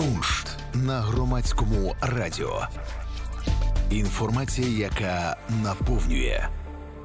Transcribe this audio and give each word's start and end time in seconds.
Куншт 0.00 0.58
на 0.74 1.00
громадському 1.00 1.94
радіо. 2.00 2.66
Інформація, 3.90 4.68
яка 4.68 5.36
наповнює. 5.64 6.48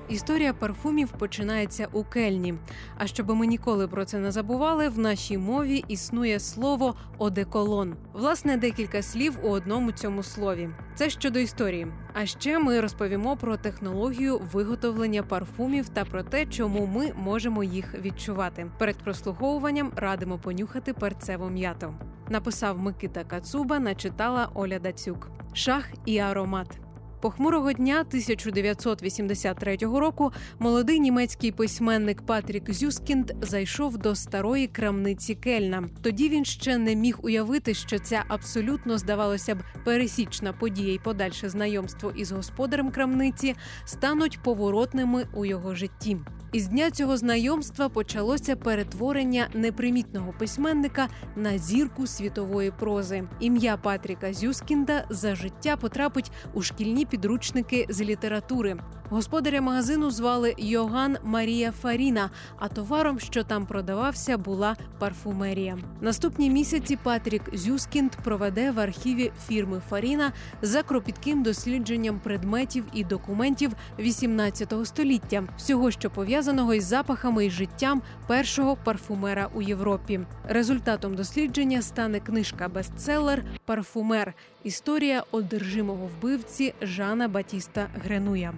Історія 0.10 0.54
парфумів 0.54 1.12
починається 1.12 1.88
у 1.92 2.04
кельні. 2.04 2.54
А 2.97 3.08
щоб 3.08 3.29
ми 3.29 3.47
ніколи 3.47 3.88
про 3.88 4.05
це 4.05 4.20
не 4.20 4.31
забували, 4.31 4.89
в 4.89 5.00
нашій 5.00 5.38
мові 5.38 5.84
існує 5.88 6.39
слово 6.39 6.96
одеколон. 7.18 7.96
Власне, 8.13 8.58
декілька 8.58 9.02
слів 9.02 9.38
у 9.44 9.50
одному 9.50 9.92
цьому 9.92 10.24
слові. 10.24 10.70
Це 10.96 11.10
щодо 11.10 11.40
історії. 11.40 11.88
А 12.14 12.26
ще 12.26 12.60
ми 12.60 12.82
розповімо 12.82 13.38
про 13.38 13.58
технологію 13.58 14.42
виготовлення 14.54 15.24
парфумів 15.24 15.90
та 15.90 16.05
про 16.05 16.23
те, 16.23 16.46
чому 16.46 16.86
ми 16.86 17.14
можемо 17.16 17.64
їх 17.64 17.94
відчувати. 18.02 18.68
Перед 18.77 18.98
прослуховуванням 18.98 19.91
радимо 19.96 20.38
понюхати 20.38 20.94
перцеву 20.94 21.50
м'яту. 21.50 21.94
Написав 22.30 22.80
Микита 22.80 23.23
Кацуба, 23.23 23.79
начитала 23.79 24.49
Оля 24.53 24.79
Дацюк. 24.79 25.29
Шах 25.53 25.89
і 26.05 26.17
аромат. 26.17 26.79
Похмурого 27.21 27.73
дня 27.73 27.99
1983 27.99 29.77
року 29.77 30.31
молодий 30.59 30.99
німецький 30.99 31.52
письменник 31.52 32.21
Патрік 32.21 32.73
Зюскінд 32.73 33.31
зайшов 33.41 33.97
до 33.97 34.16
старої 34.16 34.67
крамниці 34.67 35.35
Кельна. 35.35 35.83
Тоді 36.02 36.30
він 36.30 36.45
ще 36.45 36.77
не 36.77 36.95
міг 36.95 37.19
уявити, 37.23 37.73
що 37.73 37.99
ця 37.99 38.23
абсолютно 38.27 38.97
здавалося 38.97 39.55
б 39.55 39.57
пересічна 39.85 40.53
подія 40.53 40.94
і 40.94 40.99
подальше 40.99 41.49
знайомство 41.49 42.11
із 42.11 42.31
господарем 42.31 42.91
крамниці 42.91 43.55
стануть 43.85 44.39
поворотними 44.44 45.27
у 45.33 45.45
його 45.45 45.75
житті. 45.75 46.17
Із 46.55 46.68
дня 46.68 46.91
цього 46.91 47.18
знайомства 47.18 47.90
почалося 47.90 48.55
перетворення 48.55 49.48
непримітного 49.54 50.34
письменника 50.40 51.08
на 51.36 51.58
зірку 51.58 52.08
світової 52.08 52.72
прози. 52.72 53.23
Ім'я 53.40 53.78
Патріка 53.78 54.34
Зюскінда 54.34 55.05
за 55.09 55.36
життя 55.36 55.78
потрапить 55.78 56.31
у 56.53 56.62
шкільні 56.62 57.06
підручники 57.06 57.86
з 57.89 58.02
літератури. 58.02 58.78
Господаря 59.09 59.61
магазину 59.61 60.11
звали 60.11 60.56
Йоган 60.58 61.17
Марія 61.23 61.72
Фаріна, 61.72 62.30
а 62.59 62.67
товаром, 62.67 63.20
що 63.20 63.44
там 63.44 63.66
продавався, 63.66 64.38
була 64.38 64.75
парфумерія. 65.00 65.78
Наступні 66.02 66.50
місяці 66.50 66.97
Патрік 67.03 67.42
Зюскінд 67.53 68.12
проведе 68.12 68.72
в 68.72 68.80
архіві 68.80 69.31
фірми 69.47 69.81
Фаріна 69.89 70.31
за 70.62 70.84
кропітким 70.84 71.44
дослідженням 71.44 72.20
предметів 72.20 72.86
і 72.94 73.03
документів 73.03 73.72
18 74.00 74.73
століття, 74.84 75.44
всього, 75.58 75.92
що 75.92 76.09
пов'язаного 76.09 76.73
із 76.73 76.84
запахами 76.84 77.45
і 77.45 77.50
життям 77.50 78.02
першого 78.28 78.75
парфумера 78.84 79.50
у 79.53 79.62
Європі. 79.62 80.19
Результатом 80.47 81.16
дослідження 81.16 81.81
стане 81.81 82.19
книжка 82.19 82.67
бестселер 82.67 83.44
Парфумер. 83.66 84.34
Історія 84.64 85.23
одержимого 85.31 86.09
вбивці 86.17 86.73
Жана 86.81 87.28
Батіста 87.28 87.88
Гренуя. 88.06 88.53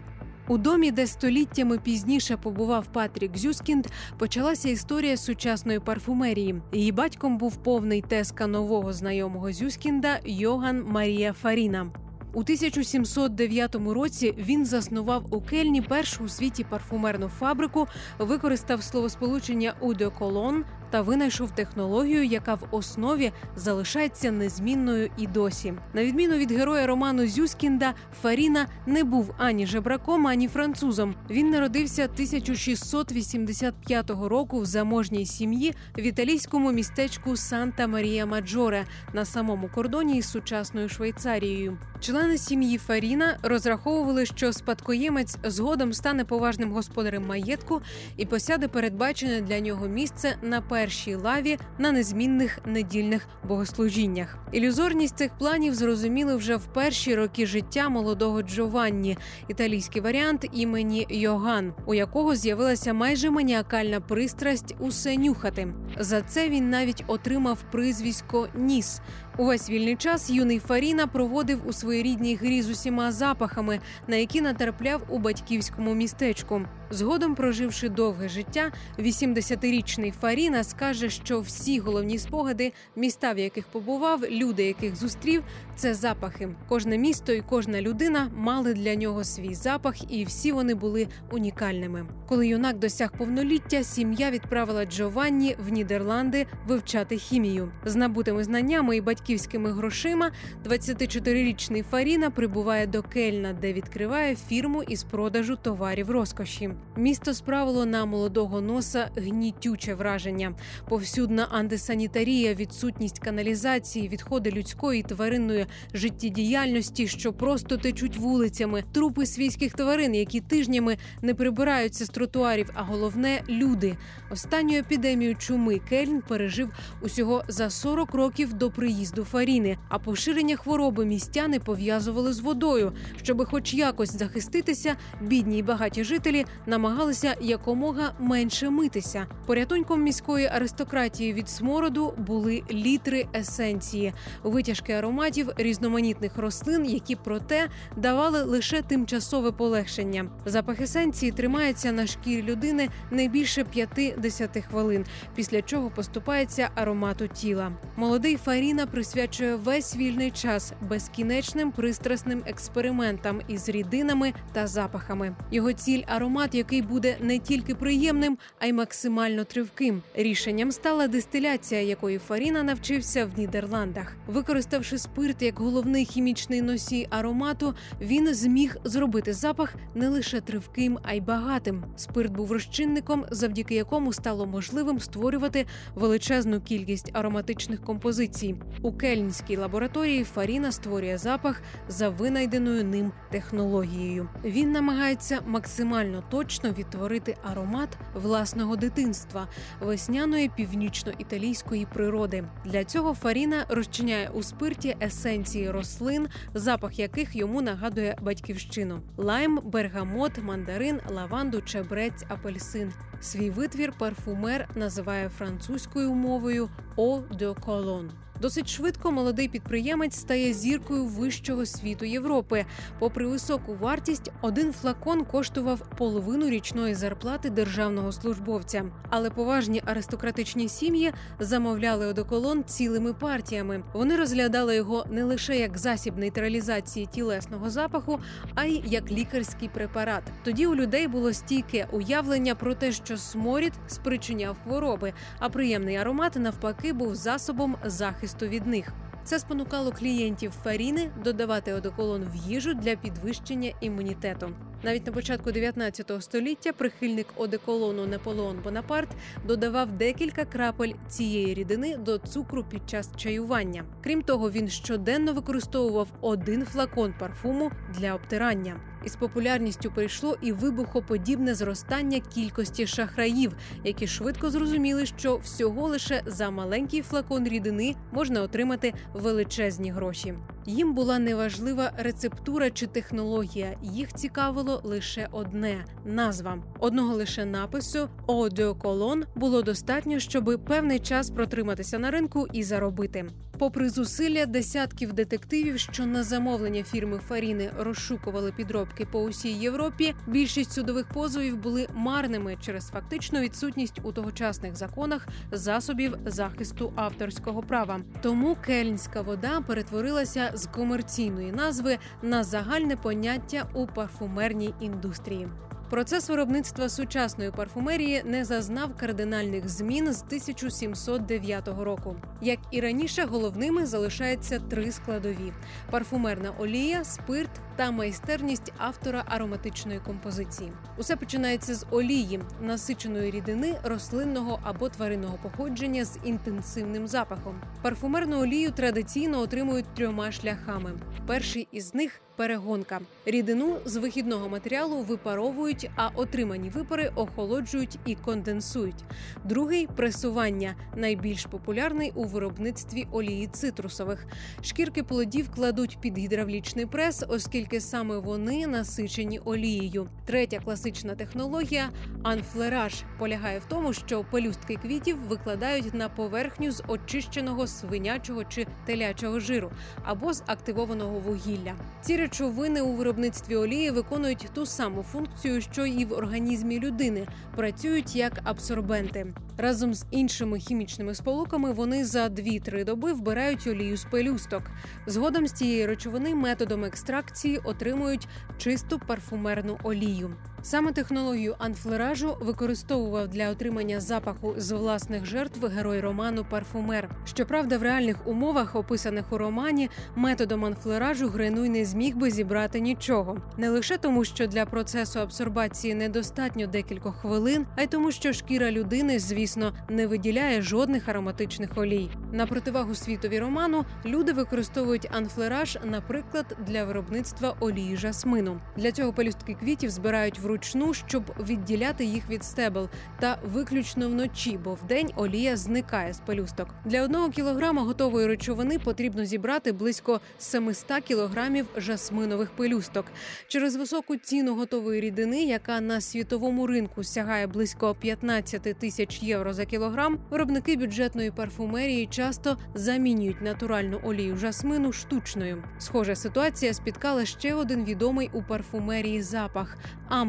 У 0.48 0.58
домі, 0.58 0.92
де 0.92 1.08
століттями 1.08 1.78
пізніше 1.78 2.38
побував 2.38 2.88
Патрік 2.88 3.38
Зюскінд, 3.38 3.88
почалася 4.18 4.70
історія 4.70 5.18
сучасної 5.18 5.80
парфумерії. 5.80 6.62
Її 6.74 6.92
батьком 6.92 7.38
був 7.38 7.56
повний 7.56 8.02
теска 8.02 8.48
нового 8.48 8.94
знайомого 8.94 9.52
Зюскінда 9.52 10.20
Йоган 10.26 10.84
Марія 10.88 11.34
Фаріна. 11.34 11.92
У 12.34 12.40
1709 12.40 13.76
році 13.76 14.36
він 14.38 14.66
заснував 14.66 15.26
у 15.30 15.42
Кельні 15.42 15.82
першу 15.82 16.24
у 16.24 16.28
світі 16.28 16.66
парфумерну 16.70 17.28
фабрику, 17.28 17.88
використав 18.20 18.84
словосполучення 18.84 19.74
«Eau 19.82 19.98
de 19.98 20.20
Cologne» 20.20 20.64
та 20.90 21.02
винайшов 21.02 21.52
технологію, 21.52 22.26
яка 22.26 22.54
в 22.54 22.68
основі 22.72 23.32
залишається 23.56 24.32
незмінною 24.32 25.10
і 25.18 25.28
досі. 25.28 25.74
На 25.94 26.04
відміну 26.04 26.38
від 26.38 26.52
героя 26.52 26.88
роману 26.88 27.28
Зюскінда, 27.28 27.94
Фаріна 28.22 28.68
не 28.86 29.04
був 29.04 29.34
ані 29.38 29.68
жебраком, 29.68 30.28
ані 30.28 30.48
французом. 30.48 31.16
Він 31.30 31.50
народився 31.50 32.04
1685 32.04 34.10
року 34.10 34.60
в 34.60 34.66
заможній 34.66 35.26
сім'ї 35.26 35.74
в 35.98 36.02
італійському 36.02 36.72
містечку 36.72 37.38
Санта 37.38 37.88
Марія 37.88 38.26
Маджоре 38.26 38.86
на 39.14 39.26
самому 39.26 39.70
кордоні 39.76 40.18
із 40.18 40.32
сучасною 40.32 40.90
Швейцарією. 40.90 41.78
Члени 42.00 42.38
сім'ї 42.38 42.78
Фаріна 42.78 43.38
розраховували, 43.44 44.26
що 44.26 44.54
спадкоємець 44.54 45.38
згодом 45.44 45.94
стане 45.94 46.26
поважним 46.26 46.72
господарем 46.72 47.28
маєтку 47.28 47.82
і 48.18 48.26
посяде 48.26 48.68
передбачене 48.68 49.42
для 49.42 49.60
нього 49.60 49.88
місце 49.88 50.36
на 50.42 50.62
першій 50.78 51.16
лаві 51.16 51.58
на 51.78 51.92
незмінних 51.92 52.60
недільних 52.66 53.28
богослужіннях. 53.48 54.38
Ілюзорність 54.52 55.18
цих 55.18 55.32
планів 55.38 55.74
зрозуміли 55.74 56.36
вже 56.36 56.56
в 56.56 56.66
перші 56.66 57.16
роки 57.16 57.46
життя 57.46 57.90
молодого 57.90 58.42
Джованні, 58.42 59.18
італійський 59.48 60.02
варіант 60.02 60.46
імені 60.54 61.08
Йоган, 61.10 61.74
у 61.86 61.94
якого 61.94 62.36
з'явилася 62.36 62.94
майже 62.94 63.30
маніакальна 63.30 64.02
пристрасть 64.02 64.76
усе 64.80 65.18
нюхати. 65.18 65.68
За 66.00 66.22
це 66.22 66.50
він 66.50 66.70
навіть 66.70 67.04
отримав 67.08 67.64
призвісько 67.72 68.48
Ніс. 68.56 69.02
Увесь 69.38 69.70
вільний 69.70 69.96
час 69.96 70.30
юний 70.30 70.60
Фаріна 70.60 71.08
проводив 71.08 71.62
у 71.68 71.74
своїй 71.74 72.04
рідній 72.04 72.36
грі 72.36 72.62
з 72.62 72.70
усіма 72.70 73.12
запахами, 73.12 73.80
на 74.08 74.16
які 74.16 74.42
натрапляв 74.42 75.02
у 75.10 75.20
батьківському 75.20 75.94
містечку. 75.94 76.62
Згодом, 76.90 77.36
проживши 77.36 77.90
довге 77.90 78.30
життя, 78.30 78.72
80-річний 79.00 80.12
Фаріна 80.12 80.64
скаже, 80.64 81.10
що 81.10 81.40
всі 81.40 81.80
головні 81.80 82.20
спогади, 82.20 82.74
міста, 82.96 83.34
в 83.34 83.40
яких 83.40 83.68
побував, 83.68 84.24
люди, 84.30 84.64
яких 84.64 84.96
зустрів, 84.96 85.44
це 85.76 85.94
запахи. 85.94 86.50
Кожне 86.70 86.98
місто 86.98 87.34
і 87.34 87.42
кожна 87.42 87.82
людина 87.82 88.32
мали 88.36 88.74
для 88.74 88.96
нього 88.96 89.24
свій 89.24 89.56
запах, 89.56 90.12
і 90.12 90.26
всі 90.26 90.52
вони 90.52 90.76
були 90.76 91.08
унікальними. 91.32 92.06
Коли 92.28 92.48
юнак 92.48 92.80
досяг 92.80 93.12
повноліття, 93.18 93.84
сім'я 93.84 94.32
відправила 94.32 94.86
Джованні 94.86 95.56
в 95.68 95.70
Нідерланди 95.70 96.46
вивчати 96.68 97.18
хімію 97.18 97.72
з 97.86 97.96
набутими 97.96 98.44
знаннями 98.44 98.98
і 98.98 99.02
батьківськими 99.28 99.72
грошима. 99.72 100.32
24-річний 100.66 101.84
Фаріна 101.84 102.30
прибуває 102.30 102.88
до 102.88 103.04
Кельна, 103.04 103.54
де 103.54 103.74
відкриває 103.74 104.36
фірму 104.36 104.84
із 104.84 105.04
продажу 105.04 105.56
товарів 105.56 106.12
розкоші. 106.12 106.70
Місто 106.98 107.34
справило 107.34 107.86
на 107.86 108.06
молодого 108.06 108.62
носа 108.62 109.10
гнітюче 109.16 109.96
враження. 109.96 110.56
Повсюдна 110.90 111.48
антисанітарія, 111.52 112.54
відсутність 112.54 113.20
каналізації, 113.20 114.10
відходи 114.10 114.52
людської 114.52 115.04
тваринної 115.04 115.66
життєдіяльності, 115.94 117.08
що 117.08 117.34
просто 117.34 117.78
течуть 117.78 118.18
вулицями, 118.18 118.84
трупи 118.94 119.26
свійських 119.26 119.74
тварин, 119.74 120.16
які 120.16 120.42
тижнями 120.42 120.98
не 121.22 121.34
прибираються 121.34 122.06
з 122.06 122.10
тротуарів. 122.10 122.70
А 122.74 122.84
головне 122.84 123.42
люди. 123.50 123.98
Останню 124.32 124.78
епідемію 124.78 125.36
чуми 125.36 125.80
Кельн 125.90 126.22
пережив 126.28 126.70
усього 127.02 127.44
за 127.48 127.70
40 127.70 128.14
років 128.14 128.54
до 128.54 128.72
приїзду 128.72 129.17
Фаріни. 129.24 129.78
А 129.90 130.00
поширення 130.00 130.56
хвороби 130.56 131.06
містяни 131.06 131.60
пов'язували 131.60 132.34
з 132.34 132.40
водою, 132.40 132.94
щоби, 133.24 133.46
хоч 133.46 133.74
якось 133.74 134.18
захиститися, 134.18 134.96
бідні 135.22 135.58
й 135.58 135.64
багаті 135.64 136.04
жителі 136.04 136.46
намагалися 136.66 137.36
якомога 137.42 138.14
менше 138.20 138.70
митися. 138.70 139.28
Порятунком 139.46 140.02
міської 140.02 140.46
аристократії 140.48 141.34
від 141.34 141.50
смороду 141.50 142.14
були 142.18 142.64
літри 142.72 143.26
есенції, 143.36 144.14
витяжки 144.44 144.94
ароматів 144.94 145.50
різноманітних 145.58 146.38
рослин, 146.38 146.86
які 146.86 147.16
проте 147.16 147.70
давали 147.98 148.44
лише 148.44 148.82
тимчасове 148.82 149.52
полегшення. 149.52 150.30
Запах 150.46 150.82
есенції 150.82 151.32
тримається 151.32 151.92
на 151.92 152.08
шкірі 152.08 152.44
людини 152.44 152.90
не 153.12 153.28
більше 153.28 153.64
5-10 153.64 154.62
хвилин, 154.62 155.06
після 155.36 155.62
чого 155.62 155.90
поступається 155.90 156.70
аромату 156.76 157.28
тіла. 157.28 157.72
Молодий 157.96 158.38
Фаріна 158.38 158.86
присвячує 159.08 159.56
весь 159.56 159.96
вільний 159.96 160.32
час 160.32 160.74
безкінечним 160.90 161.72
пристрасним 161.72 162.44
експериментам 162.46 163.42
із 163.48 163.70
рідинами 163.70 164.34
та 164.54 164.68
запахами. 164.68 165.36
Його 165.52 165.74
ціль 165.74 166.04
аромат, 166.08 166.56
який 166.56 166.82
буде 166.82 167.18
не 167.22 167.40
тільки 167.40 167.76
приємним, 167.76 168.38
а 168.60 168.66
й 168.66 168.74
максимально 168.74 169.44
тривким. 169.44 170.02
Рішенням 170.16 170.72
стала 170.72 171.08
дистиляція, 171.08 171.82
якої 171.82 172.18
Фаріна 172.18 172.64
навчився 172.64 173.26
в 173.26 173.40
Нідерландах. 173.40 174.16
Використавши 174.28 174.98
спирт 174.98 175.42
як 175.42 175.60
головний 175.60 176.06
хімічний 176.06 176.62
носій 176.62 177.08
аромату, 177.10 177.74
він 178.02 178.34
зміг 178.34 178.78
зробити 178.84 179.34
запах 179.34 179.76
не 179.96 180.10
лише 180.10 180.42
тривким, 180.42 181.00
а 181.04 181.14
й 181.14 181.22
багатим. 181.22 181.84
Спирт 181.96 182.32
був 182.32 182.52
розчинником, 182.52 183.26
завдяки 183.32 183.76
якому 183.76 184.14
стало 184.14 184.46
можливим 184.46 185.00
створювати 185.00 185.66
величезну 185.96 186.62
кількість 186.62 187.10
ароматичних 187.14 187.82
композицій. 187.82 188.56
У 188.82 188.97
кельнській 188.98 189.58
лабораторії 189.58 190.24
Фаріна 190.24 190.72
створює 190.72 191.18
запах 191.18 191.62
за 191.88 192.10
винайденою 192.10 192.84
ним 192.84 193.12
технологією. 193.32 194.30
Він 194.44 194.72
намагається 194.72 195.40
максимально 195.46 196.24
точно 196.30 196.72
відтворити 196.72 197.38
аромат 197.44 197.98
власного 198.14 198.76
дитинства, 198.76 199.48
весняної 199.82 200.50
північно-італійської 200.50 201.86
природи. 201.94 202.44
Для 202.66 202.84
цього 202.84 203.14
Фаріна 203.14 203.66
розчиняє 203.70 204.30
у 204.30 204.44
спирті 204.44 204.98
есенції 205.02 205.72
рослин, 205.72 206.28
запах 206.54 207.00
яких 207.00 207.36
йому 207.36 207.62
нагадує 207.62 208.18
батьківщину: 208.22 209.02
лайм, 209.18 209.60
бергамот, 209.64 210.44
мандарин, 210.44 211.00
лаванду, 211.10 211.62
чебрець, 211.62 212.24
апельсин. 212.30 212.94
Свій 213.22 213.50
витвір 213.50 213.94
парфумер 214.00 214.70
називає 214.76 215.30
французькою 215.30 216.14
мовою 216.14 216.70
«eau 216.98 217.38
de 217.38 217.56
cologne». 217.66 218.27
Досить 218.42 218.70
швидко 218.70 219.12
молодий 219.12 219.48
підприємець 219.48 220.16
стає 220.16 220.54
зіркою 220.54 221.06
вищого 221.06 221.66
світу 221.66 222.06
Європи. 222.06 222.66
Попри 223.00 223.28
високу 223.28 223.76
вартість, 223.82 224.32
один 224.42 224.74
флакон 224.74 225.26
коштував 225.26 225.82
половину 225.98 226.50
річної 226.50 226.96
зарплати 226.96 227.50
державного 227.50 228.12
службовця. 228.12 228.86
Але 229.10 229.30
поважні 229.30 229.82
аристократичні 229.86 230.70
сім'ї 230.70 231.14
замовляли 231.40 232.06
одеколон 232.06 232.64
цілими 232.64 233.14
партіями. 233.14 233.84
Вони 233.94 234.16
розглядали 234.16 234.76
його 234.76 235.06
не 235.12 235.24
лише 235.24 235.58
як 235.58 235.78
засіб 235.78 236.18
нейтралізації 236.18 237.06
тілесного 237.06 237.70
запаху, 237.70 238.20
а 238.56 238.66
й 238.66 238.84
як 238.86 239.12
лікарський 239.12 239.70
препарат. 239.70 240.24
Тоді 240.44 240.68
у 240.68 240.76
людей 240.76 241.08
було 241.08 241.34
стійке 241.34 241.88
уявлення 241.92 242.56
про 242.56 242.76
те, 242.76 242.92
що 242.92 243.18
сморід 243.18 243.74
спричиняв 243.88 244.58
хвороби, 244.64 245.14
а 245.40 245.50
приємний 245.50 245.96
аромат 245.96 246.36
навпаки 246.36 246.94
був 246.94 247.16
засобом 247.16 247.76
захисту 247.86 248.27
захисту 248.28 248.48
від 248.48 248.68
них. 248.68 248.94
Це 249.24 249.40
спонукало 249.40 249.92
клієнтів 249.92 250.52
Фаріни 250.64 251.12
додавати 251.24 251.74
одеколон 251.74 252.24
в 252.24 252.50
їжу 252.50 252.74
для 252.74 252.96
підвищення 252.96 253.72
імунітету. 253.82 254.50
Навіть 254.84 255.06
на 255.06 255.12
початку 255.12 255.52
19 255.52 256.12
століття 256.20 256.74
прихильник 256.74 257.28
одеколону 257.36 258.06
Наполеон 258.06 258.60
Бонапарт 258.64 259.10
додавав 259.46 259.92
декілька 259.92 260.46
крапель 260.46 260.94
цієї 261.08 261.54
рідини 261.54 261.98
до 261.98 262.18
цукру 262.18 262.64
під 262.64 262.90
час 262.90 263.10
чаювання. 263.16 263.84
Крім 264.04 264.22
того, 264.22 264.52
він 264.52 264.68
щоденно 264.70 265.34
використовував 265.34 266.08
один 266.22 266.66
флакон 266.66 267.14
парфуму 267.20 267.72
для 268.00 268.16
обтирання. 268.16 268.80
Із 269.06 269.16
популярністю 269.16 269.92
прийшло 269.92 270.38
і 270.42 270.52
вибухоподібне 270.52 271.56
зростання 271.56 272.20
кількості 272.20 272.88
шахраїв, 272.88 273.56
які 273.84 274.08
швидко 274.08 274.50
зрозуміли, 274.50 275.06
що 275.06 275.38
всього 275.38 275.88
лише 275.88 276.22
за 276.26 276.50
маленький 276.50 277.02
флакон 277.02 277.48
рідини 277.48 277.96
можна 278.12 278.42
отримати 278.42 278.94
величезні 279.14 279.92
гроші. 279.92 280.34
Їм 280.66 280.94
була 280.94 281.20
неважлива 281.20 281.92
рецептура 281.98 282.72
чи 282.72 282.88
технологія. 282.88 283.78
Їх 283.82 284.14
цікавило 284.14 284.82
лише 284.84 285.28
одне 285.32 285.86
назва 286.06 286.64
одного 286.80 287.16
лише 287.16 287.46
напису 287.46 288.10
«Eau 288.28 288.54
de 288.54 288.78
Cologne» 288.78 289.24
було 289.36 289.62
достатньо, 289.62 290.20
щоб 290.20 290.62
певний 290.68 291.00
час 291.00 291.30
протриматися 291.30 292.00
на 292.00 292.12
ринку 292.12 292.48
і 292.54 292.64
заробити. 292.64 293.26
Попри 293.60 293.90
зусилля 293.90 294.46
десятків 294.46 295.14
детективів, 295.14 295.80
що 295.80 296.06
на 296.06 296.24
замовлення 296.24 296.84
фірми 296.84 297.20
Фаріни 297.28 297.72
розшукували 297.80 298.52
підробки 298.52 299.06
по 299.06 299.22
усій 299.22 299.52
Європі, 299.52 300.16
більшість 300.28 300.72
судових 300.72 301.08
позовів 301.08 301.58
були 301.58 301.88
марними 301.94 302.58
через 302.62 302.88
фактичну 302.88 303.40
відсутність 303.40 304.00
у 304.04 304.12
тогочасних 304.12 304.76
законах 304.76 305.28
засобів 305.52 306.18
захисту 306.26 306.94
авторського 306.96 307.64
права. 307.64 308.00
Тому 308.22 308.58
кельнська 308.66 309.22
вода 309.22 309.62
перетворилася 309.62 310.52
з 310.54 310.66
комерційної 310.68 311.52
назви 311.52 311.98
на 312.22 312.44
загальне 312.44 312.96
поняття 312.96 313.70
у 313.74 313.88
парфумерній 313.88 314.74
індустрії. 314.80 315.48
Процес 315.90 316.30
виробництва 316.30 316.90
сучасної 316.90 317.52
парфумерії 317.52 318.24
не 318.26 318.46
зазнав 318.46 318.90
кардинальних 318.98 319.70
змін 319.70 320.14
з 320.14 320.24
1709 320.24 321.68
року. 321.68 322.16
Як 322.42 322.60
і 322.72 322.82
раніше, 322.82 323.24
головними 323.24 323.86
залишаються 323.86 324.60
три 324.60 324.92
складові: 324.92 325.54
парфумерна 325.92 326.52
олія, 326.60 327.04
спирт 327.04 327.50
та 327.78 327.92
майстерність 327.92 328.74
автора 328.78 329.24
ароматичної 329.28 330.00
композиції. 330.00 330.72
Усе 330.98 331.16
починається 331.16 331.76
з 331.76 331.86
олії, 331.92 332.40
насиченої 332.62 333.32
рідини 333.32 333.80
рослинного 333.84 334.60
або 334.64 334.90
тваринного 334.90 335.40
походження 335.44 336.06
з 336.06 336.20
інтенсивним 336.24 337.08
запахом. 337.08 337.62
Парфумерну 337.82 338.42
олію 338.42 338.72
традиційно 338.72 339.40
отримують 339.40 339.94
трьома 339.96 340.32
шляхами. 340.32 340.92
Перший 341.28 341.68
із 341.72 341.94
них 341.96 342.22
перегонка. 342.38 343.00
Рідину 343.26 343.78
з 343.86 343.96
вихідного 343.96 344.50
матеріалу 344.50 345.02
випаровують, 345.02 345.90
а 345.96 346.08
отримані 346.08 346.70
випари 346.70 347.12
охолоджують 347.16 348.00
і 348.06 348.16
конденсують. 348.16 349.04
Другий 349.44 349.88
пресування 349.88 350.76
найбільш 350.96 351.46
популярний 351.46 352.12
у 352.16 352.24
виробництві 352.24 353.08
олії 353.12 353.48
цитрусових. 353.48 354.26
Шкірки 354.62 355.04
плодів 355.04 355.50
кладуть 355.52 355.98
під 356.02 356.18
гідравлічний 356.18 356.86
прес, 356.86 357.24
оскільки 357.28 357.67
саме 357.76 358.18
вони 358.18 358.68
насичені 358.68 359.40
олією. 359.40 360.10
Третя 360.26 360.60
класична 360.60 361.16
технологія 361.16 361.90
анфлераж 362.24 362.94
полягає 363.20 363.60
в 363.60 363.66
тому, 363.66 363.94
що 363.94 364.26
пелюстки 364.32 364.76
квітів 364.76 365.18
викладають 365.18 365.94
на 365.94 366.10
поверхню 366.10 366.72
з 366.72 366.84
очищеного 366.88 367.68
свинячого 367.68 368.44
чи 368.44 368.68
телячого 368.86 369.40
жиру 369.40 369.72
або 370.04 370.34
з 370.34 370.44
активованого 370.48 371.20
вугілля. 371.20 371.76
Ці 372.02 372.18
речовини 372.18 372.82
у 372.82 372.94
виробництві 372.94 373.56
олії 373.56 373.92
виконують 373.92 374.50
ту 374.54 374.66
саму 374.66 375.04
функцію, 375.04 375.62
що 375.62 375.86
і 375.86 376.06
в 376.06 376.14
організмі 376.14 376.80
людини, 376.80 377.28
працюють 377.56 378.16
як 378.16 378.40
абсорбенти. 378.44 379.34
Разом 379.58 379.94
з 379.94 380.06
іншими 380.12 380.60
хімічними 380.60 381.16
сполуками 381.16 381.72
вони 381.72 382.06
за 382.06 382.28
2-3 382.28 382.86
доби 382.86 383.14
вбирають 383.14 383.68
олію 383.68 383.98
з 383.98 384.06
пелюсток. 384.06 384.64
Згодом 385.08 385.48
з 385.48 385.52
цієї 385.52 385.86
речовини 385.86 386.36
методом 386.36 386.86
екстракції 386.86 387.57
отримують 387.58 388.28
чисту 388.58 389.00
парфумерну 389.00 389.78
олію. 389.84 390.36
Саме 390.62 390.92
технологію 390.92 391.56
анфлеражу 391.58 392.38
використовував 392.42 393.28
для 393.28 393.50
отримання 393.50 394.00
запаху 394.00 394.54
з 394.58 394.72
власних 394.72 395.26
жертв 395.26 395.66
герой 395.66 396.00
роману 396.00 396.46
Парфумер. 396.50 397.10
Щоправда, 397.26 397.78
в 397.78 397.84
реальних 397.84 398.28
умовах, 398.28 398.76
описаних 398.76 399.26
у 399.32 399.38
романі, 399.38 399.90
методом 400.16 400.66
анфлеражу 400.66 401.28
Гренуй 401.28 401.70
не 401.70 401.86
зміг 401.86 402.16
би 402.16 402.32
зібрати 402.32 402.80
нічого, 402.80 403.38
не 403.58 403.70
лише 403.70 403.98
тому, 403.98 404.26
що 404.26 404.48
для 404.48 404.66
процесу 404.66 405.20
абсорбації 405.20 405.96
недостатньо 405.96 406.68
декількох 406.68 407.16
хвилин, 407.16 407.66
а 407.76 407.82
й 407.82 407.88
тому, 407.88 408.12
що 408.12 408.34
шкіра 408.34 408.72
людини, 408.72 409.20
звісно, 409.20 409.74
не 409.90 410.08
виділяє 410.08 410.62
жодних 410.62 411.10
ароматичних 411.10 411.70
олій. 411.76 412.10
На 412.32 412.48
противагу 412.48 412.96
світові 412.96 413.40
роману 413.40 413.86
люди 414.06 414.34
використовують 414.34 415.10
анфлераж, 415.12 415.78
наприклад, 415.84 416.58
для 416.68 416.84
виробництва 416.84 417.56
олії 417.60 417.98
жасмину. 417.98 418.60
Для 418.78 418.92
цього 418.92 419.14
пелюстки 419.14 419.54
квітів 419.54 419.90
збирають 419.90 420.40
вручну 420.40 420.47
вручну, 420.48 420.94
щоб 420.94 421.24
відділяти 421.40 422.06
їх 422.06 422.30
від 422.30 422.44
стебел, 422.44 422.90
та 423.20 423.40
виключно 423.54 424.10
вночі, 424.10 424.60
бо 424.64 424.74
вдень 424.74 425.12
олія 425.16 425.58
зникає 425.58 426.14
з 426.14 426.20
пелюсток. 426.20 426.70
Для 426.86 427.04
одного 427.04 427.30
кілограма 427.30 427.82
готової 427.82 428.28
речовини 428.28 428.80
потрібно 428.80 429.26
зібрати 429.26 429.72
близько 429.72 430.22
700 430.38 431.04
кілограмів 431.04 431.66
жасминових 431.78 432.52
пелюсток. 432.52 433.06
Через 433.48 433.76
високу 433.76 434.18
ціну 434.18 434.56
готової 434.56 435.02
рідини, 435.02 435.44
яка 435.44 435.82
на 435.82 436.02
світовому 436.02 436.68
ринку 436.68 437.04
сягає 437.04 437.48
близько 437.48 437.96
15 437.96 438.62
тисяч 438.62 439.24
євро 439.24 439.54
за 439.54 439.66
кілограм. 439.66 440.20
Виробники 440.30 440.76
бюджетної 440.76 441.32
парфумерії 441.32 442.08
часто 442.08 442.58
замінюють 442.76 443.42
натуральну 443.42 444.00
олію 444.04 444.38
жасмину 444.38 444.94
штучною. 444.94 445.64
Схожа 445.80 446.16
ситуація 446.16 446.74
спіткала 446.74 447.26
ще 447.26 447.54
один 447.54 447.86
відомий 447.86 448.30
у 448.34 448.44
парфумерії 448.44 449.22
запах 449.22 449.78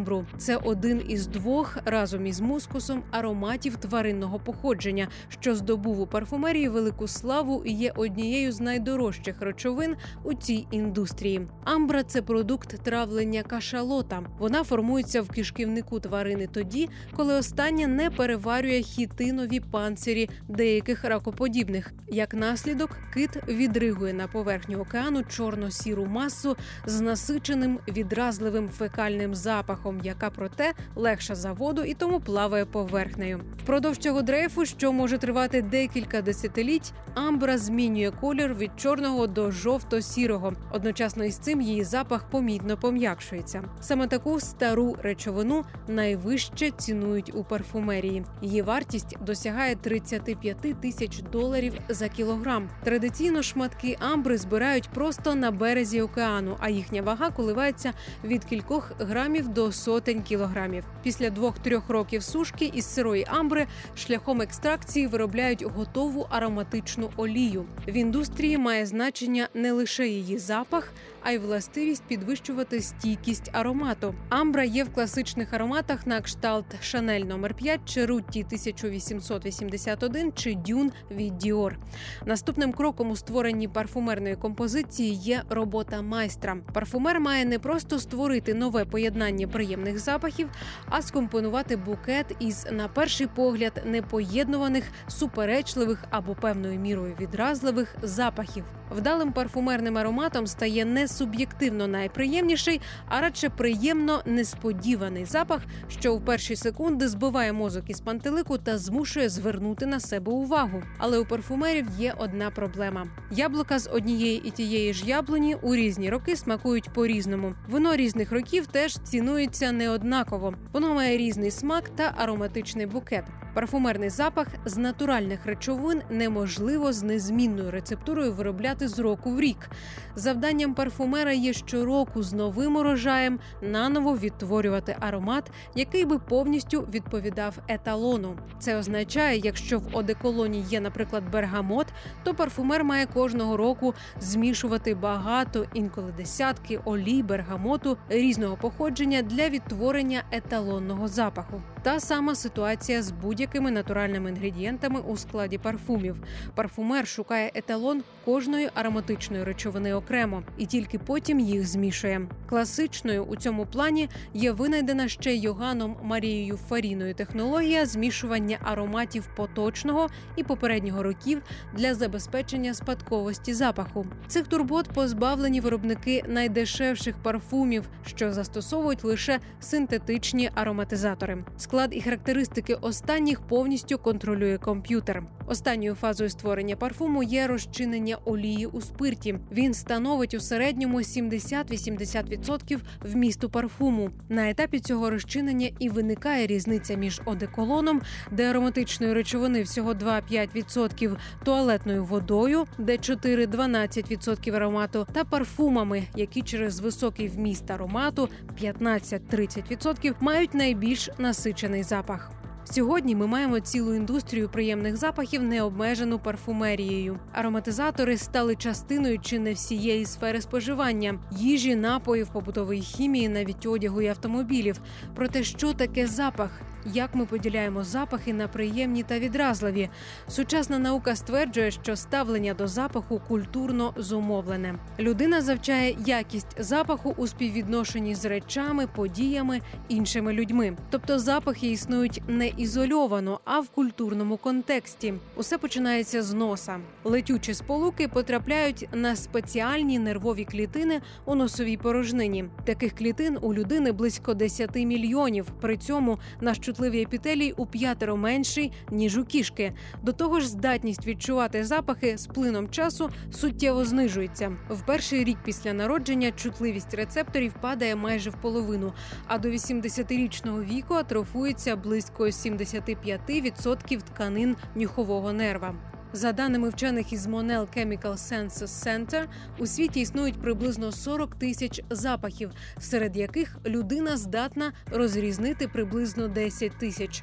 амбру. 0.09 0.27
Це 0.39 0.57
один 0.57 1.03
із 1.09 1.27
двох 1.27 1.79
разом 1.85 2.27
із 2.27 2.41
мускусом 2.41 3.03
ароматів 3.11 3.77
тваринного 3.77 4.39
походження, 4.39 5.09
що 5.29 5.55
здобув 5.55 6.01
у 6.01 6.07
парфумерії 6.07 6.69
велику 6.69 7.09
славу 7.09 7.63
і 7.65 7.73
є 7.73 7.93
однією 7.97 8.53
з 8.53 8.61
найдорожчих 8.61 9.43
речовин 9.43 9.97
у 10.25 10.35
цій 10.35 10.67
індустрії. 10.71 11.49
Амбра 11.65 12.03
це 12.03 12.23
продукт 12.23 12.83
травлення 12.83 13.43
кашалота. 13.43 14.23
Вона 14.39 14.65
формується 14.65 15.23
в 15.23 15.29
кишківнику 15.29 16.01
тварини 16.01 16.49
тоді, 16.53 16.89
коли 17.17 17.35
остання 17.35 17.87
не 17.87 18.11
переварює 18.11 18.83
хітинові 18.83 19.61
панцирі 19.61 20.31
деяких 20.49 21.05
ракоподібних. 21.05 21.93
Як 22.09 22.35
наслідок, 22.35 22.97
кит 23.15 23.31
відригує 23.49 24.13
на 24.13 24.29
поверхню 24.29 24.79
океану 24.81 25.23
чорно-сіру 25.23 26.07
масу 26.07 26.57
з 26.87 27.01
насиченим 27.01 27.79
відразливим 27.89 28.69
фекальним 28.69 29.35
запахом 29.35 29.98
м'яка, 30.03 30.31
проте 30.31 30.73
легша 30.97 31.35
за 31.35 31.53
воду 31.53 31.83
і 31.83 31.95
тому 31.95 32.21
плаває 32.21 32.65
поверхнею. 32.65 33.41
Впродовж 33.63 33.99
цього 33.99 34.23
дрейфу, 34.23 34.67
що 34.67 34.93
може 34.93 35.19
тривати 35.19 35.63
декілька 35.63 36.23
десятиліть, 36.23 36.93
амбра 37.15 37.59
змінює 37.59 38.13
колір 38.21 38.55
від 38.55 38.71
чорного 38.77 39.27
до 39.27 39.51
жовто-сірого. 39.51 40.53
Одночасно 40.71 41.25
із 41.25 41.37
цим 41.37 41.61
її 41.61 41.85
запах 41.85 42.31
помітно 42.31 42.77
пом'якшується. 42.77 43.63
Саме 43.81 44.07
таку 44.07 44.41
стару 44.41 44.97
речовину 45.03 45.65
найвище 45.89 46.71
цінують 46.71 47.35
у 47.35 47.45
парфумерії. 47.45 48.25
Її 48.43 48.63
вартість 48.63 49.17
досягає 49.21 49.77
35 49.77 50.81
тисяч 50.81 51.23
доларів 51.33 51.73
за 51.89 52.09
кілограм. 52.09 52.69
Традиційно 52.85 53.43
шматки 53.43 53.97
амбри 54.01 54.39
збирають 54.39 54.89
просто 54.89 55.35
на 55.35 55.51
березі 55.51 56.01
океану, 56.03 56.57
а 56.61 56.69
їхня 56.69 57.03
вага 57.03 57.31
коливається 57.31 57.93
від 58.25 58.45
кількох 58.45 58.93
грамів 58.99 59.49
до 59.49 59.73
сотень 59.89 60.23
кілограмів. 60.23 60.85
Після 61.03 61.31
двох-трьох 61.31 61.89
років 61.89 62.23
сушки 62.23 62.71
із 62.75 62.95
сирої 62.95 63.27
амбри 63.29 63.67
шляхом 63.97 64.41
екстракції 64.41 65.07
виробляють 65.07 65.63
готову 65.63 66.27
ароматичну 66.31 67.11
олію. 67.17 67.65
В 67.87 67.97
індустрії 67.97 68.59
має 68.59 68.87
значення 68.87 69.49
не 69.55 69.73
лише 69.73 70.09
її 70.09 70.39
запах, 70.39 70.93
а 71.29 71.33
й 71.33 71.39
властивість 71.39 72.03
підвищувати 72.09 72.81
стійкість 72.81 73.51
аромату. 73.53 74.15
Амбра 74.29 74.65
є 74.65 74.85
в 74.85 74.93
класичних 74.93 75.53
ароматах 75.53 76.07
на 76.07 76.21
кшталт 76.21 76.83
Шанель 76.83 77.21
номер 77.21 77.55
5 77.55 77.81
Черутті 77.85 78.45
1881 78.45 80.33
чи 80.33 80.55
Дюн 80.55 80.93
від 81.11 81.39
Діор. 81.39 81.79
Наступним 82.27 82.73
кроком 82.73 83.11
у 83.11 83.17
створенні 83.17 83.69
парфумерної 83.69 84.37
композиції 84.37 85.15
є 85.15 85.43
робота 85.49 86.03
майстра. 86.03 86.57
Парфумер 86.75 87.21
має 87.21 87.45
не 87.45 87.59
просто 87.59 87.99
створити 87.99 88.55
нове 88.55 88.85
поєднання 88.85 89.49
приємних 89.49 89.99
запахів, 89.99 90.49
а 90.87 91.03
скомпонувати 91.03 91.77
букет 91.77 92.37
із, 92.41 92.67
на 92.73 92.89
перший 92.89 93.27
погляд, 93.27 93.83
непоєднуваних, 93.87 94.85
суперечливих 95.09 96.05
або 96.11 96.35
певною 96.35 96.79
мірою 96.79 97.17
відразливих 97.21 97.97
запахів. 98.03 98.65
Вдалим 98.91 99.33
парфумерним 99.33 99.99
ароматом 99.99 100.47
стає 100.47 100.85
не 100.85 101.09
суб'єктивно 101.09 101.87
найприємніший, 101.87 102.81
а 103.09 103.21
радше 103.21 103.49
приємно 103.49 104.23
несподіваний 104.27 105.25
запах, 105.25 105.63
що 105.89 106.15
у 106.15 106.21
перші 106.21 106.57
секунди 106.57 107.09
збиває 107.09 107.53
мозок 107.53 107.91
із 107.91 108.01
пантелику 108.01 108.59
та 108.59 108.79
змушує 108.79 109.29
звернути 109.29 109.87
на 109.87 110.01
себе 110.01 110.33
увагу. 110.33 110.83
Але 110.99 111.19
у 111.19 111.25
парфумерів 111.25 111.87
є 111.99 112.15
одна 112.19 112.51
проблема: 112.51 113.07
яблука 113.31 113.79
з 113.79 113.91
однієї 113.93 114.49
і 114.49 114.51
тієї 114.51 114.93
ж 114.93 115.07
яблуні 115.07 115.57
у 115.63 115.75
різні 115.75 116.11
роки 116.11 116.37
смакують 116.37 116.91
по 116.95 117.07
різному. 117.07 117.55
Вино 117.69 117.97
різних 117.97 118.33
років 118.33 118.67
теж 118.67 118.99
цінується 118.99 119.73
неоднаково. 119.73 120.55
Воно 120.73 120.95
має 120.95 121.19
різний 121.19 121.51
смак 121.51 121.89
та 121.89 122.15
ароматичний 122.17 122.87
букет. 122.87 123.25
Парфумерний 123.55 124.11
запах 124.11 124.47
з 124.65 124.77
натуральних 124.77 125.47
речовин 125.47 126.03
неможливо 126.11 126.93
з 126.93 127.03
незмінною 127.03 127.71
рецептурою 127.71 128.33
виробляти 128.33 128.78
з 128.81 128.99
року 128.99 129.31
в 129.31 129.41
рік. 129.41 129.71
Завданням 130.17 130.75
парфумера 130.75 131.33
є 131.33 131.53
щороку 131.53 132.23
з 132.23 132.33
новим 132.33 132.77
урожаєм 132.77 133.39
наново 133.63 134.17
відтворювати 134.17 134.97
аромат, 135.01 135.51
який 135.75 136.05
би 136.05 136.19
повністю 136.19 136.81
відповідав 136.81 137.59
еталону. 137.69 138.37
Це 138.59 138.77
означає, 138.77 139.39
якщо 139.39 139.79
в 139.79 139.83
одеколоні 139.93 140.61
є, 140.61 140.81
наприклад, 140.81 141.25
бергамот, 141.33 141.87
то 142.25 142.35
парфумер 142.35 142.85
має 142.85 143.07
кожного 143.07 143.57
року 143.57 143.95
змішувати 144.21 144.95
багато, 144.95 145.67
інколи 145.75 146.13
десятки 146.17 146.81
олій 146.85 147.23
бергамоту 147.23 147.97
різного 148.09 148.57
походження 148.57 149.23
для 149.23 149.49
відтворення 149.49 150.23
еталонного 150.31 151.09
запаху. 151.09 151.63
Та 151.83 152.01
сама 152.01 152.35
ситуація 152.35 153.03
з 153.03 153.11
будь-якими 153.11 153.71
натуральними 153.71 154.31
інгредієнтами 154.31 155.01
у 155.01 155.17
складі 155.17 155.59
парфумів. 155.59 156.17
Парфумер 156.55 157.09
шукає 157.09 157.51
еталон 157.55 158.03
кожної 158.25 158.68
ароматичної 158.75 159.45
речовини 159.45 159.95
окремо 159.95 160.43
і 160.59 160.67
тільки 160.67 160.99
потім 160.99 161.41
їх 161.41 161.67
змішує. 161.67 162.29
Класичною 162.49 163.25
у 163.25 163.37
цьому 163.37 163.67
плані 163.67 164.09
є 164.35 164.53
винайдена 164.53 165.09
ще 165.09 165.35
Йоганом 165.35 165.97
Марією 166.03 166.57
Фаріною 166.57 167.15
технологія 167.15 167.87
змішування 167.87 168.59
ароматів 168.63 169.29
поточного 169.37 170.09
і 170.37 170.45
попереднього 170.45 171.03
років 171.03 171.43
для 171.75 171.95
забезпечення 171.95 172.75
спадковості 172.75 173.55
запаху. 173.55 174.07
Цих 174.27 174.47
турбот 174.47 174.89
позбавлені 174.89 175.61
виробники 175.61 176.25
найдешевших 176.29 177.17
парфумів, 177.23 177.89
що 178.07 178.33
застосовують 178.33 179.05
лише 179.05 179.41
синтетичні 179.61 180.51
ароматизатори. 180.55 181.45
Склад 181.57 181.91
і 181.93 182.01
характеристики 182.01 182.75
останніх 182.75 183.41
повністю 183.41 183.99
контролює 183.99 184.59
комп'ютер. 184.59 185.38
Останньою 185.49 185.95
фазою 185.95 186.31
створення 186.31 186.77
парфуму 186.77 187.23
є 187.23 187.47
розчинення 187.47 188.17
олії 188.25 188.67
у 188.67 188.81
спирті. 188.81 189.39
Він 189.53 189.75
становить 189.75 190.35
у 190.35 190.41
середньому 190.41 190.99
70-80% 190.99 192.79
вмісту 193.01 193.51
парфуму. 193.51 194.11
На 194.29 194.51
етапі 194.51 194.81
цього 194.81 195.11
розчинення 195.11 195.71
і 195.79 195.89
виникає 195.89 196.47
різниця 196.47 196.95
між 196.95 197.21
одеколоном, 197.25 198.03
де 198.31 198.51
ароматичної 198.51 199.13
речовини 199.13 199.63
всього 199.63 199.95
2-5%, 199.95 201.17
туалетною 201.45 202.05
водою, 202.05 202.65
де 202.79 202.97
4-12% 202.97 204.57
аромату, 204.57 205.07
та 205.13 205.25
парфумами, 205.25 206.03
які 206.17 206.43
через 206.43 206.81
високий 206.81 207.29
вміст 207.29 207.71
аромату 207.71 208.29
15-30% 208.63 210.15
мають 210.21 210.55
найбільш 210.55 211.11
насичений 211.19 211.83
запах. 211.83 212.38
Сьогодні 212.71 213.17
ми 213.17 213.27
маємо 213.27 213.61
цілу 213.61 213.95
індустрію 213.95 214.49
приємних 214.49 214.97
запахів, 214.97 215.43
необмежену 215.43 216.19
парфумерією. 216.19 217.19
Ароматизатори 217.33 218.17
стали 218.17 218.57
частиною 218.57 219.19
чи 219.19 219.39
не 219.39 219.53
всієї 219.53 220.07
сфери 220.07 220.41
споживання, 220.41 221.19
їжі, 221.31 221.77
напоїв, 221.77 222.29
побутової 222.29 222.81
хімії, 222.81 223.29
навіть 223.29 223.67
одягу 223.67 224.03
і 224.03 224.07
автомобілів. 224.07 224.81
Проте, 225.15 225.43
що 225.43 225.73
таке 225.73 226.07
запах? 226.07 226.51
Як 226.87 227.15
ми 227.15 227.27
поділяємо 227.27 227.85
запахи 227.85 228.33
на 228.33 228.49
приємні 228.49 229.03
та 229.03 229.19
відразливі? 229.19 229.89
Сучасна 230.29 230.79
наука 230.79 231.17
стверджує, 231.17 231.71
що 231.71 231.97
ставлення 231.97 232.55
до 232.55 232.67
запаху 232.67 233.21
культурно 233.29 233.95
зумовлене. 233.97 234.75
Людина 234.99 235.41
завчає 235.41 235.97
якість 236.07 236.63
запаху 236.63 237.15
у 237.17 237.27
співвідношенні 237.27 238.15
з 238.15 238.25
речами, 238.25 238.87
подіями, 238.87 239.61
іншими 239.89 240.33
людьми. 240.33 240.77
Тобто 240.91 241.19
запахи 241.19 241.71
існують 241.71 242.23
не 242.29 242.49
ізольовано, 242.49 243.41
а 243.45 243.61
в 243.61 243.69
культурному 243.69 244.37
контексті. 244.37 245.15
Усе 245.37 245.59
починається 245.59 246.23
з 246.23 246.33
носа. 246.33 246.81
Летючі 247.05 247.55
сполуки 247.55 248.09
потрапляють 248.09 248.89
на 248.93 249.17
спеціальні 249.17 249.99
нервові 249.99 250.45
клітини 250.45 251.01
у 251.25 251.35
носовій 251.35 251.77
порожнині. 251.77 252.45
Таких 252.65 252.95
клітин 252.95 253.39
у 253.41 253.55
людини 253.55 253.93
близько 253.93 254.35
10 254.35 254.75
мільйонів. 254.75 255.47
При 255.61 255.77
цьому 255.77 256.19
наш 256.41 256.59
чутливий 256.69 257.03
епітелій 257.03 257.53
у 257.57 257.67
п'ятеро 257.67 258.17
менший 258.17 258.73
ніж 258.91 259.19
у 259.19 259.25
кішки. 259.25 259.73
До 260.03 260.13
того 260.13 260.41
ж, 260.41 260.49
здатність 260.49 261.07
відчувати 261.07 261.65
запахи 261.65 262.19
з 262.19 262.27
плином 262.27 262.69
часу 262.69 263.11
суттєво 263.31 263.85
знижується. 263.85 264.57
В 264.71 264.87
перший 264.87 265.25
рік 265.25 265.39
після 265.45 265.73
народження 265.73 266.33
чутливість 266.33 266.95
рецепторів 266.95 267.55
падає 267.61 267.97
майже 267.97 268.31
в 268.31 268.41
половину, 268.41 268.93
а 269.27 269.39
до 269.39 269.49
80-річного 269.49 270.63
віку 270.63 270.95
атрофується 270.95 271.77
близько 271.77 272.25
75% 272.25 274.01
тканин 274.01 274.57
нюхового 274.75 275.33
нерва. 275.33 275.98
За 276.13 276.33
даними 276.33 276.69
вчених 276.69 277.13
із 277.13 277.27
Monell 277.27 277.67
Chemical 277.77 278.13
Senses 278.13 278.51
Center, 278.87 279.25
у 279.59 279.67
світі 279.67 280.01
існують 280.01 280.43
приблизно 280.43 280.93
40 280.93 281.35
тисяч 281.35 281.83
запахів, 281.91 282.51
серед 282.81 283.17
яких 283.17 283.57
людина 283.67 284.17
здатна 284.17 284.73
розрізнити 284.93 285.69
приблизно 285.69 286.29
10 286.29 286.79
тисяч. 286.79 287.23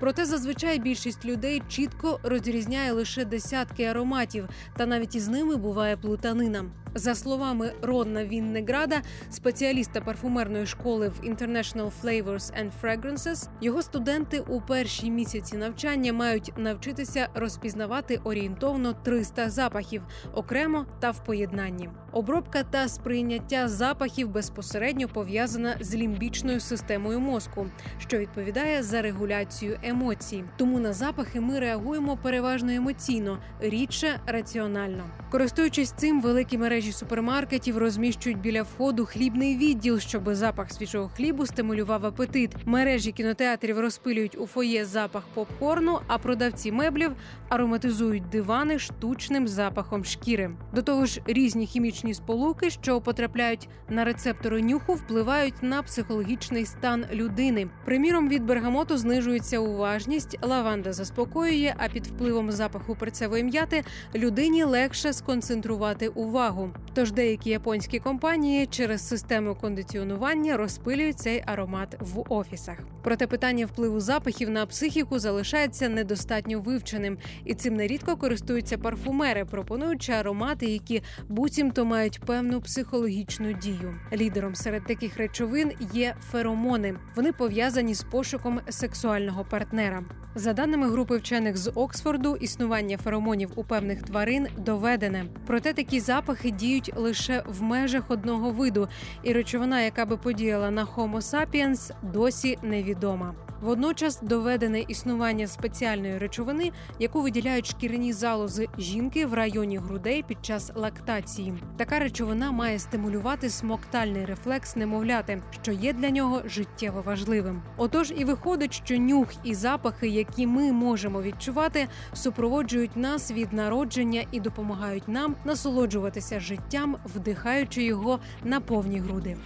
Проте 0.00 0.24
зазвичай 0.24 0.78
більшість 0.78 1.24
людей 1.24 1.62
чітко 1.68 2.20
розрізняє 2.22 2.92
лише 2.92 3.24
десятки 3.24 3.84
ароматів, 3.84 4.48
та 4.76 4.86
навіть 4.86 5.14
із 5.14 5.28
ними 5.28 5.56
буває 5.56 5.96
плутанина. 5.96 6.64
За 6.96 7.14
словами 7.14 7.72
Ронна 7.82 8.24
Віннеграда, 8.24 9.02
спеціаліста 9.30 10.00
парфумерної 10.00 10.66
школи 10.66 11.08
в 11.08 11.28
International 11.28 11.90
Flavors 12.02 12.52
and 12.60 12.70
Fragrances, 12.82 13.48
його 13.60 13.82
студенти 13.82 14.40
у 14.40 14.60
перші 14.60 15.10
місяці 15.10 15.56
навчання 15.56 16.12
мають 16.12 16.52
навчитися 16.56 17.28
розпізнавати 17.34 18.20
орієнтовно 18.24 18.92
300 18.92 19.50
запахів 19.50 20.02
окремо 20.34 20.86
та 21.00 21.10
в 21.10 21.24
поєднанні. 21.24 21.88
Обробка 22.12 22.62
та 22.62 22.88
сприйняття 22.88 23.68
запахів 23.68 24.28
безпосередньо 24.28 25.08
пов'язана 25.08 25.76
з 25.80 25.94
лімбічною 25.94 26.60
системою 26.60 27.20
мозку, 27.20 27.66
що 27.98 28.18
відповідає 28.18 28.82
за 28.82 29.02
регуляцію 29.02 29.78
емоцій. 29.82 30.44
Тому 30.56 30.80
на 30.80 30.92
запахи 30.92 31.40
ми 31.40 31.60
реагуємо 31.60 32.16
переважно 32.16 32.72
емоційно, 32.72 33.38
рідше 33.60 34.20
раціонально. 34.26 35.10
Користуючись 35.30 35.90
цим, 35.90 36.22
великі 36.22 36.58
мережі 36.58 36.85
супермаркетів 36.92 37.78
розміщують 37.78 38.38
біля 38.38 38.62
входу 38.62 39.06
хлібний 39.06 39.56
відділ, 39.56 39.98
щоб 39.98 40.34
запах 40.34 40.72
свіжого 40.72 41.08
хлібу 41.08 41.46
стимулював 41.46 42.06
апетит. 42.06 42.50
Мережі 42.64 43.12
кінотеатрів 43.12 43.80
розпилюють 43.80 44.38
у 44.38 44.46
фоє 44.46 44.84
запах 44.84 45.22
попкорну, 45.34 45.98
а 46.06 46.18
продавці 46.18 46.72
меблів 46.72 47.12
ароматизують 47.48 48.28
дивани 48.28 48.78
штучним 48.78 49.48
запахом 49.48 50.04
шкіри. 50.04 50.50
До 50.74 50.82
того 50.82 51.06
ж, 51.06 51.20
різні 51.26 51.66
хімічні 51.66 52.14
сполуки, 52.14 52.70
що 52.70 53.00
потрапляють 53.00 53.68
на 53.88 54.04
рецептори 54.04 54.62
нюху, 54.62 54.94
впливають 54.94 55.62
на 55.62 55.82
психологічний 55.82 56.66
стан 56.66 57.04
людини. 57.12 57.68
Приміром, 57.84 58.28
від 58.28 58.44
бергамоту 58.44 58.96
знижується 58.96 59.58
уважність, 59.58 60.38
лаванда 60.42 60.92
заспокоює, 60.92 61.74
а 61.78 61.88
під 61.88 62.06
впливом 62.06 62.50
запаху 62.50 62.96
перцевої 62.96 63.44
м'яти 63.44 63.84
людині 64.14 64.64
легше 64.64 65.12
сконцентрувати 65.12 66.08
увагу. 66.08 66.70
Тож 66.94 67.12
деякі 67.12 67.50
японські 67.50 67.98
компанії 67.98 68.66
через 68.66 69.08
систему 69.08 69.54
кондиціонування 69.54 70.56
розпилюють 70.56 71.18
цей 71.18 71.42
аромат 71.46 71.96
в 72.00 72.32
офісах. 72.32 72.78
Проте 73.02 73.26
питання 73.26 73.66
впливу 73.66 74.00
запахів 74.00 74.50
на 74.50 74.66
психіку 74.66 75.18
залишається 75.18 75.88
недостатньо 75.88 76.60
вивченим, 76.60 77.18
і 77.44 77.54
цим 77.54 77.76
нерідко 77.76 78.16
користуються 78.16 78.78
парфумери, 78.78 79.44
пропонуючи 79.44 80.12
аромати, 80.12 80.66
які 80.66 81.02
буцімто 81.28 81.84
мають 81.84 82.20
певну 82.20 82.60
психологічну 82.60 83.52
дію. 83.52 83.94
Лідером 84.12 84.54
серед 84.54 84.84
таких 84.84 85.16
речовин 85.16 85.72
є 85.94 86.16
феромони. 86.30 86.94
Вони 87.16 87.32
пов'язані 87.32 87.94
з 87.94 88.02
пошуком 88.02 88.60
сексуального 88.68 89.44
партнера. 89.44 90.04
За 90.38 90.52
даними 90.52 90.90
групи 90.90 91.16
вчених 91.16 91.56
з 91.56 91.70
Оксфорду, 91.74 92.36
існування 92.36 92.98
феромонів 92.98 93.50
у 93.54 93.64
певних 93.64 94.02
тварин 94.02 94.46
доведене. 94.58 95.24
Проте 95.46 95.72
такі 95.72 96.00
запахи 96.00 96.50
діють 96.66 96.92
лише 96.96 97.42
в 97.46 97.62
межах 97.62 98.10
одного 98.10 98.50
виду, 98.50 98.88
і 99.22 99.32
речовина, 99.32 99.80
яка 99.80 100.06
би 100.06 100.16
подіяла 100.16 100.70
на 100.70 100.84
Homo 100.84 101.20
sapiens, 101.20 101.90
досі 102.02 102.58
невідома. 102.62 103.34
Водночас 103.66 104.18
доведене 104.22 104.80
існування 104.80 105.46
спеціальної 105.46 106.18
речовини, 106.18 106.72
яку 106.98 107.22
виділяють 107.22 107.66
шкіряні 107.66 108.12
залози 108.12 108.68
жінки 108.78 109.26
в 109.26 109.34
районі 109.34 109.78
грудей 109.78 110.24
під 110.28 110.44
час 110.44 110.70
лактації. 110.74 111.54
Така 111.76 111.98
речовина 111.98 112.50
має 112.50 112.78
стимулювати 112.78 113.50
смоктальний 113.50 114.24
рефлекс 114.24 114.76
немовляти, 114.76 115.42
що 115.62 115.72
є 115.72 115.92
для 115.92 116.10
нього 116.10 116.42
життєво 116.44 117.02
важливим. 117.02 117.62
Отож, 117.76 118.12
і 118.16 118.24
виходить, 118.24 118.74
що 118.84 118.98
нюх 118.98 119.28
і 119.44 119.54
запахи, 119.54 120.08
які 120.08 120.46
ми 120.46 120.72
можемо 120.72 121.22
відчувати, 121.22 121.88
супроводжують 122.12 122.96
нас 122.96 123.30
від 123.30 123.52
народження 123.52 124.24
і 124.32 124.40
допомагають 124.40 125.08
нам 125.08 125.36
насолоджуватися 125.44 126.40
життям, 126.40 126.96
вдихаючи 127.04 127.82
його 127.82 128.18
на 128.44 128.60
повні 128.60 128.98
груди. 128.98 129.36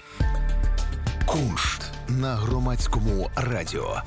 Куншт 1.27 1.90
на 2.19 2.35
громадському 2.37 3.31
радіо. 3.37 4.03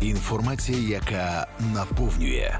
Інформація, 0.00 0.78
яка 0.78 1.46
наповнює. 1.74 2.58